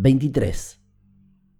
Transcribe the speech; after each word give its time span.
23. 0.00 0.80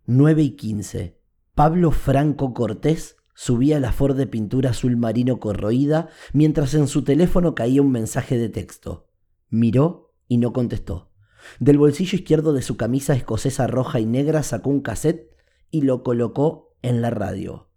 9 0.07 0.43
y 0.43 0.51
15. 0.51 1.21
Pablo 1.57 1.91
Franco 1.91 2.55
Cortés 2.55 3.17
subía 3.35 3.81
la 3.81 3.91
Ford 3.91 4.17
de 4.17 4.29
pintura 4.29 4.71
azul 4.71 4.97
marino 4.97 5.41
corroída 5.41 6.09
mientras 6.33 6.75
en 6.75 6.87
su 6.87 7.03
teléfono 7.03 7.57
caía 7.57 7.83
un 7.83 7.91
mensaje 7.91 8.39
de 8.39 8.49
texto. 8.49 9.09
Miró 9.49 10.15
y 10.29 10.37
no 10.37 10.53
contestó. 10.53 11.11
Del 11.59 11.79
bolsillo 11.79 12.17
izquierdo 12.17 12.53
de 12.53 12.63
su 12.63 12.77
camisa 12.77 13.17
escocesa 13.17 13.67
roja 13.67 13.99
y 13.99 14.07
negra 14.07 14.45
sacó 14.45 14.71
un 14.71 14.83
cassette 14.83 15.35
y 15.73 15.81
lo 15.81 16.05
colocó 16.05 16.77
en 16.83 17.03
la 17.03 17.11
radio. 17.11 17.73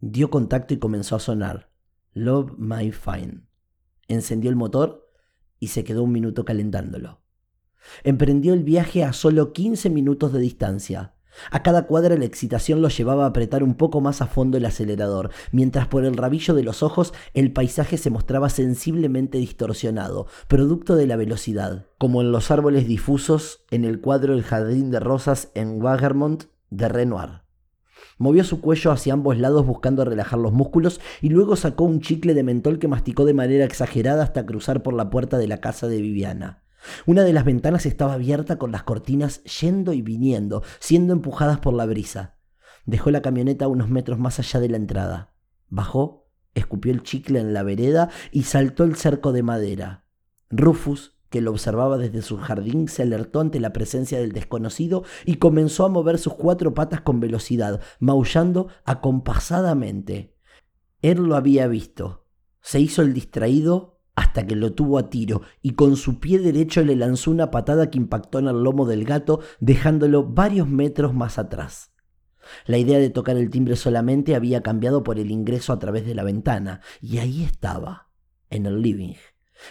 Dio 0.00 0.28
contacto 0.28 0.74
y 0.74 0.78
comenzó 0.78 1.16
a 1.16 1.20
sonar. 1.20 1.70
Love 2.12 2.52
My 2.58 2.92
Fine. 2.92 3.46
Encendió 4.08 4.50
el 4.50 4.56
motor 4.56 5.10
y 5.58 5.68
se 5.68 5.84
quedó 5.84 6.02
un 6.02 6.12
minuto 6.12 6.44
calentándolo. 6.44 7.21
Emprendió 8.04 8.54
el 8.54 8.64
viaje 8.64 9.04
a 9.04 9.12
solo 9.12 9.52
15 9.52 9.90
minutos 9.90 10.32
de 10.32 10.40
distancia. 10.40 11.14
A 11.50 11.62
cada 11.62 11.86
cuadra 11.86 12.16
la 12.16 12.24
excitación 12.24 12.82
lo 12.82 12.88
llevaba 12.88 13.24
a 13.24 13.28
apretar 13.28 13.62
un 13.62 13.74
poco 13.74 14.00
más 14.00 14.20
a 14.20 14.26
fondo 14.26 14.58
el 14.58 14.66
acelerador, 14.66 15.30
mientras 15.50 15.88
por 15.88 16.04
el 16.04 16.16
rabillo 16.16 16.54
de 16.54 16.62
los 16.62 16.82
ojos 16.82 17.14
el 17.32 17.52
paisaje 17.52 17.96
se 17.96 18.10
mostraba 18.10 18.50
sensiblemente 18.50 19.38
distorsionado, 19.38 20.26
producto 20.48 20.94
de 20.94 21.06
la 21.06 21.16
velocidad, 21.16 21.86
como 21.98 22.20
en 22.20 22.32
los 22.32 22.50
árboles 22.50 22.86
difusos 22.86 23.64
en 23.70 23.84
el 23.84 24.00
cuadro 24.00 24.34
El 24.34 24.42
jardín 24.42 24.90
de 24.90 25.00
rosas 25.00 25.50
en 25.54 25.82
Wagermont 25.82 26.44
de 26.70 26.88
Renoir. 26.88 27.42
Movió 28.18 28.44
su 28.44 28.60
cuello 28.60 28.92
hacia 28.92 29.14
ambos 29.14 29.38
lados 29.38 29.66
buscando 29.66 30.04
relajar 30.04 30.38
los 30.38 30.52
músculos 30.52 31.00
y 31.20 31.30
luego 31.30 31.56
sacó 31.56 31.84
un 31.84 32.00
chicle 32.00 32.34
de 32.34 32.42
mentol 32.42 32.78
que 32.78 32.88
masticó 32.88 33.24
de 33.24 33.34
manera 33.34 33.64
exagerada 33.64 34.22
hasta 34.22 34.46
cruzar 34.46 34.82
por 34.82 34.94
la 34.94 35.10
puerta 35.10 35.38
de 35.38 35.48
la 35.48 35.58
casa 35.58 35.88
de 35.88 36.00
Viviana. 36.00 36.61
Una 37.06 37.24
de 37.24 37.32
las 37.32 37.44
ventanas 37.44 37.86
estaba 37.86 38.14
abierta 38.14 38.58
con 38.58 38.72
las 38.72 38.82
cortinas 38.82 39.42
yendo 39.44 39.92
y 39.92 40.02
viniendo, 40.02 40.62
siendo 40.78 41.12
empujadas 41.12 41.58
por 41.58 41.74
la 41.74 41.86
brisa. 41.86 42.38
Dejó 42.84 43.10
la 43.10 43.22
camioneta 43.22 43.68
unos 43.68 43.88
metros 43.88 44.18
más 44.18 44.38
allá 44.38 44.60
de 44.60 44.68
la 44.68 44.76
entrada. 44.76 45.34
Bajó, 45.68 46.28
escupió 46.54 46.92
el 46.92 47.02
chicle 47.02 47.40
en 47.40 47.54
la 47.54 47.62
vereda 47.62 48.10
y 48.30 48.44
saltó 48.44 48.84
el 48.84 48.96
cerco 48.96 49.32
de 49.32 49.42
madera. 49.42 50.06
Rufus, 50.50 51.16
que 51.30 51.40
lo 51.40 51.52
observaba 51.52 51.96
desde 51.96 52.22
su 52.22 52.36
jardín, 52.36 52.88
se 52.88 53.02
alertó 53.02 53.40
ante 53.40 53.58
la 53.58 53.72
presencia 53.72 54.18
del 54.18 54.32
desconocido 54.32 55.04
y 55.24 55.36
comenzó 55.36 55.86
a 55.86 55.88
mover 55.88 56.18
sus 56.18 56.34
cuatro 56.34 56.74
patas 56.74 57.00
con 57.00 57.20
velocidad, 57.20 57.80
maullando 58.00 58.68
acompasadamente. 58.84 60.36
Él 61.00 61.18
lo 61.18 61.36
había 61.36 61.66
visto. 61.68 62.26
Se 62.60 62.80
hizo 62.80 63.02
el 63.02 63.14
distraído 63.14 63.91
hasta 64.14 64.46
que 64.46 64.56
lo 64.56 64.72
tuvo 64.72 64.98
a 64.98 65.10
tiro 65.10 65.42
y 65.62 65.72
con 65.72 65.96
su 65.96 66.20
pie 66.20 66.38
derecho 66.38 66.84
le 66.84 66.96
lanzó 66.96 67.30
una 67.30 67.50
patada 67.50 67.90
que 67.90 67.98
impactó 67.98 68.38
en 68.38 68.48
el 68.48 68.62
lomo 68.62 68.86
del 68.86 69.04
gato, 69.04 69.40
dejándolo 69.60 70.24
varios 70.24 70.68
metros 70.68 71.14
más 71.14 71.38
atrás. 71.38 71.92
La 72.66 72.78
idea 72.78 72.98
de 72.98 73.10
tocar 73.10 73.36
el 73.36 73.50
timbre 73.50 73.76
solamente 73.76 74.34
había 74.34 74.62
cambiado 74.62 75.02
por 75.02 75.18
el 75.18 75.30
ingreso 75.30 75.72
a 75.72 75.78
través 75.78 76.04
de 76.04 76.14
la 76.14 76.24
ventana, 76.24 76.80
y 77.00 77.18
ahí 77.18 77.44
estaba, 77.44 78.08
en 78.50 78.66
el 78.66 78.82
living 78.82 79.14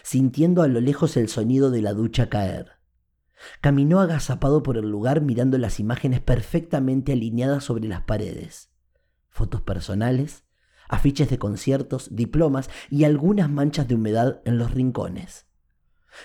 sintiendo 0.03 0.61
a 0.61 0.67
lo 0.67 0.81
lejos 0.81 1.17
el 1.17 1.29
sonido 1.29 1.71
de 1.71 1.81
la 1.81 1.93
ducha 1.93 2.29
caer. 2.29 2.79
Caminó 3.59 3.99
agazapado 3.99 4.61
por 4.61 4.77
el 4.77 4.89
lugar 4.89 5.21
mirando 5.21 5.57
las 5.57 5.79
imágenes 5.79 6.21
perfectamente 6.21 7.13
alineadas 7.13 7.63
sobre 7.63 7.87
las 7.87 8.01
paredes. 8.01 8.69
Fotos 9.29 9.61
personales, 9.61 10.43
afiches 10.91 11.29
de 11.29 11.39
conciertos, 11.39 12.09
diplomas 12.15 12.69
y 12.89 13.05
algunas 13.05 13.49
manchas 13.49 13.87
de 13.87 13.95
humedad 13.95 14.41
en 14.45 14.57
los 14.57 14.71
rincones. 14.71 15.47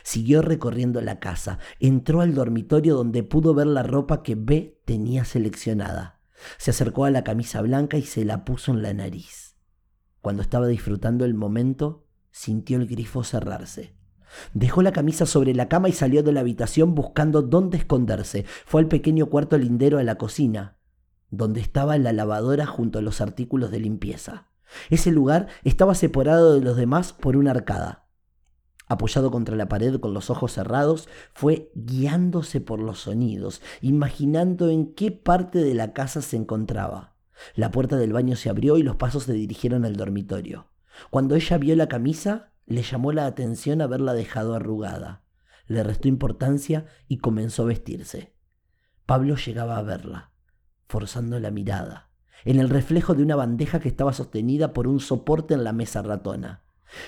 Siguió 0.03 0.43
recorriendo 0.43 1.01
la 1.01 1.21
casa, 1.21 1.59
entró 1.79 2.21
al 2.21 2.35
dormitorio 2.35 2.97
donde 2.97 3.23
pudo 3.23 3.55
ver 3.55 3.69
la 3.69 3.85
ropa 3.85 4.23
que 4.23 4.35
B 4.35 4.83
tenía 4.85 5.25
seleccionada. 5.25 6.21
Se 6.59 6.73
acercó 6.73 7.05
a 7.05 7.11
la 7.11 7.25
camisa 7.25 7.63
blanca 7.63 7.97
y 7.97 8.03
se 8.03 8.25
la 8.25 8.45
puso 8.45 8.73
en 8.73 8.83
la 8.83 8.93
nariz. 8.93 9.57
Cuando 10.21 10.43
estaba 10.43 10.67
disfrutando 10.67 11.25
el 11.25 11.35
momento, 11.35 12.09
sintió 12.33 12.77
el 12.77 12.89
grifo 12.89 13.23
cerrarse. 13.23 13.95
Dejó 14.53 14.83
la 14.83 14.93
camisa 14.93 15.25
sobre 15.25 15.55
la 15.55 15.69
cama 15.69 15.89
y 15.89 15.93
salió 15.93 16.25
de 16.25 16.33
la 16.33 16.41
habitación 16.41 16.97
buscando 16.97 17.43
dónde 17.43 17.79
esconderse. 17.79 18.45
Fue 18.67 18.81
al 18.81 18.89
pequeño 18.89 19.27
cuarto 19.27 19.57
lindero 19.57 19.99
a 19.99 20.03
la 20.03 20.17
cocina, 20.19 20.79
donde 21.31 21.61
estaba 21.61 21.97
la 21.99 22.13
lavadora 22.13 22.67
junto 22.67 22.99
a 22.99 23.03
los 23.03 23.21
artículos 23.21 23.71
de 23.71 23.79
limpieza. 23.79 24.49
Ese 24.91 25.11
lugar 25.11 25.49
estaba 25.65 25.95
separado 25.95 26.55
de 26.55 26.61
los 26.61 26.77
demás 26.77 27.13
por 27.13 27.37
una 27.37 27.53
arcada. 27.53 28.07
Apoyado 28.89 29.33
contra 29.33 29.57
la 29.57 29.69
pared 29.69 29.99
con 29.99 30.15
los 30.15 30.31
ojos 30.31 30.53
cerrados, 30.53 31.09
fue 31.33 31.73
guiándose 31.75 32.61
por 32.61 32.79
los 32.81 33.01
sonidos, 33.01 33.61
imaginando 33.81 34.71
en 34.71 34.95
qué 34.95 35.11
parte 35.11 35.59
de 35.59 35.75
la 35.75 35.93
casa 35.93 36.23
se 36.23 36.37
encontraba. 36.37 37.17
La 37.55 37.71
puerta 37.71 37.97
del 37.97 38.13
baño 38.13 38.37
se 38.37 38.49
abrió 38.49 38.77
y 38.77 38.83
los 38.83 38.97
pasos 38.97 39.25
se 39.25 39.33
dirigieron 39.33 39.85
al 39.85 39.97
dormitorio. 39.97 40.71
Cuando 41.11 41.35
ella 41.35 41.59
vio 41.59 41.75
la 41.75 41.89
camisa, 41.89 42.53
le 42.65 42.83
llamó 42.83 43.13
la 43.13 43.27
atención 43.27 43.81
haberla 43.81 44.15
dejado 44.15 44.55
arrugada. 44.55 45.25
Le 45.67 45.83
restó 45.83 46.07
importancia 46.07 46.87
y 47.09 47.19
comenzó 47.19 47.63
a 47.63 47.67
vestirse. 47.67 48.35
Pablo 49.05 49.37
llegaba 49.37 49.79
a 49.79 49.83
verla, 49.83 50.33
forzando 50.89 51.39
la 51.41 51.51
mirada, 51.51 52.06
en 52.45 52.61
el 52.61 52.69
reflejo 52.69 53.15
de 53.15 53.23
una 53.23 53.37
bandeja 53.37 53.81
que 53.81 53.89
estaba 53.89 54.13
sostenida 54.13 54.73
por 54.73 54.87
un 54.87 55.01
soporte 55.01 55.55
en 55.55 55.65
la 55.65 55.73
mesa 55.73 56.03
ratona. 56.03 56.65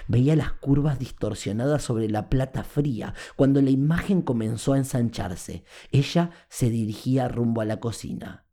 Veía 0.08 0.36
las 0.36 0.52
curvas 0.52 0.98
distorsionadas 0.98 1.82
sobre 1.82 2.08
la 2.08 2.28
plata 2.28 2.64
fría 2.64 3.14
cuando 3.36 3.62
la 3.62 3.70
imagen 3.70 4.22
comenzó 4.22 4.72
a 4.72 4.78
ensancharse. 4.78 5.64
Ella 5.92 6.30
se 6.48 6.70
dirigía 6.70 7.28
rumbo 7.28 7.60
a 7.60 7.64
la 7.64 7.80
cocina. 7.80 8.46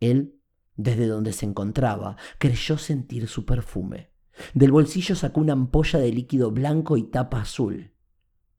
Él, 0.00 0.40
desde 0.76 1.06
donde 1.06 1.32
se 1.32 1.46
encontraba, 1.46 2.16
creyó 2.38 2.78
sentir 2.78 3.28
su 3.28 3.44
perfume. 3.44 4.12
Del 4.54 4.72
bolsillo 4.72 5.14
sacó 5.14 5.40
una 5.40 5.52
ampolla 5.52 5.98
de 5.98 6.12
líquido 6.12 6.50
blanco 6.50 6.96
y 6.96 7.02
tapa 7.04 7.40
azul. 7.40 7.94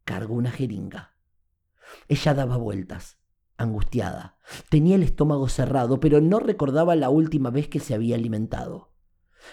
Cargó 0.04 0.36
una 0.36 0.52
jeringa. 0.52 1.16
Ella 2.08 2.34
daba 2.34 2.58
vueltas, 2.58 3.18
angustiada. 3.58 4.38
Tenía 4.70 4.96
el 4.96 5.04
estómago 5.04 5.48
cerrado, 5.48 6.00
pero 6.00 6.22
no 6.22 6.40
recordaba 6.40 6.96
la 6.96 7.10
última 7.10 7.50
vez 7.50 7.68
que 7.68 7.80
se 7.80 7.94
había 7.94 8.16
alimentado. 8.16 8.92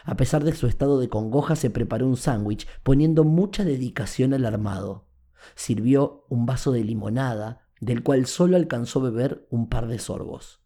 A 0.04 0.16
pesar 0.16 0.44
de 0.44 0.54
su 0.54 0.66
estado 0.66 1.00
de 1.00 1.08
congoja, 1.08 1.56
se 1.56 1.70
preparó 1.70 2.06
un 2.06 2.16
sándwich, 2.16 2.66
poniendo 2.82 3.24
mucha 3.24 3.64
dedicación 3.64 4.34
al 4.34 4.46
armado. 4.46 5.08
Sirvió 5.54 6.24
un 6.28 6.46
vaso 6.46 6.72
de 6.72 6.84
limonada, 6.84 7.66
del 7.80 8.02
cual 8.02 8.26
solo 8.26 8.56
alcanzó 8.56 9.00
beber 9.00 9.46
un 9.50 9.68
par 9.68 9.86
de 9.88 9.98
sorbos. 9.98 10.60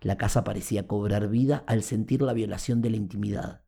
La 0.00 0.16
casa 0.16 0.44
parecía 0.44 0.86
cobrar 0.86 1.28
vida 1.28 1.64
al 1.66 1.82
sentir 1.82 2.22
la 2.22 2.32
violación 2.32 2.80
de 2.80 2.90
la 2.90 2.96
intimidad. 2.96 3.62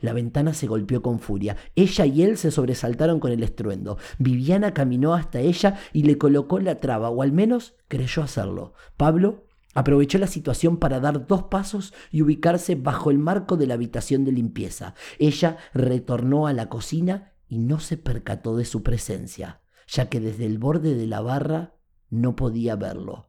La 0.00 0.12
ventana 0.12 0.54
se 0.54 0.66
golpeó 0.66 1.02
con 1.02 1.18
furia. 1.18 1.56
Ella 1.76 2.06
y 2.06 2.22
él 2.22 2.36
se 2.36 2.50
sobresaltaron 2.50 3.20
con 3.20 3.32
el 3.32 3.42
estruendo. 3.42 3.98
Viviana 4.18 4.74
caminó 4.74 5.14
hasta 5.14 5.40
ella 5.40 5.78
y 5.92 6.02
le 6.02 6.18
colocó 6.18 6.58
la 6.58 6.76
traba, 6.76 7.10
o 7.10 7.22
al 7.22 7.32
menos 7.32 7.74
creyó 7.88 8.22
hacerlo. 8.22 8.74
Pablo 8.96 9.46
aprovechó 9.74 10.18
la 10.18 10.26
situación 10.26 10.78
para 10.78 11.00
dar 11.00 11.26
dos 11.26 11.44
pasos 11.44 11.94
y 12.10 12.22
ubicarse 12.22 12.74
bajo 12.74 13.10
el 13.10 13.18
marco 13.18 13.56
de 13.56 13.66
la 13.66 13.74
habitación 13.74 14.24
de 14.24 14.32
limpieza. 14.32 14.94
Ella 15.18 15.56
retornó 15.74 16.46
a 16.46 16.52
la 16.52 16.68
cocina 16.68 17.32
y 17.48 17.58
no 17.58 17.80
se 17.80 17.96
percató 17.96 18.56
de 18.56 18.64
su 18.64 18.82
presencia, 18.82 19.60
ya 19.86 20.08
que 20.08 20.20
desde 20.20 20.46
el 20.46 20.58
borde 20.58 20.94
de 20.94 21.06
la 21.06 21.20
barra 21.20 21.74
no 22.10 22.36
podía 22.36 22.76
verlo. 22.76 23.28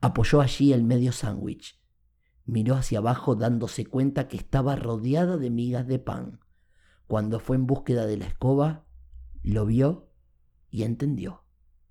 Apoyó 0.00 0.40
allí 0.40 0.72
el 0.72 0.84
medio 0.84 1.12
sándwich 1.12 1.78
Miró 2.46 2.76
hacia 2.76 3.00
abajo 3.00 3.34
dándose 3.34 3.84
cuenta 3.84 4.28
que 4.28 4.36
estaba 4.36 4.76
rodeada 4.76 5.36
de 5.36 5.50
migas 5.50 5.86
de 5.86 5.98
pan. 5.98 6.40
Cuando 7.06 7.40
fue 7.40 7.56
en 7.56 7.66
búsqueda 7.66 8.06
de 8.06 8.16
la 8.16 8.26
escoba, 8.26 8.84
lo 9.42 9.66
vio 9.66 10.08
y 10.70 10.84
entendió. 10.84 11.45